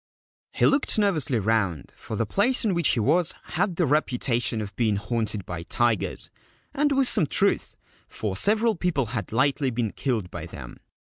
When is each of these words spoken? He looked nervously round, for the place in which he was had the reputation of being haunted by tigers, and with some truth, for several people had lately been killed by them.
He 0.51 0.65
looked 0.65 0.97
nervously 0.97 1.37
round, 1.37 1.93
for 1.95 2.15
the 2.15 2.25
place 2.25 2.65
in 2.65 2.73
which 2.73 2.87
he 2.93 2.99
was 2.99 3.35
had 3.43 3.75
the 3.75 3.85
reputation 3.85 4.59
of 4.59 4.75
being 4.75 4.95
haunted 4.95 5.45
by 5.45 5.61
tigers, 5.61 6.31
and 6.73 6.91
with 6.91 7.07
some 7.07 7.27
truth, 7.27 7.77
for 8.09 8.35
several 8.35 8.73
people 8.75 9.05
had 9.13 9.31
lately 9.31 9.69
been 9.69 9.91
killed 9.91 10.31
by 10.31 10.47
them. 10.47 10.77